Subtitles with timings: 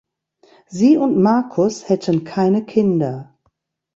[0.67, 3.37] Sie und Markus hätten keine Kinder.